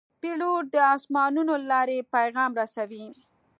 [0.21, 3.05] پیلوټ د آسمانونو له لارې پیغام رسوي.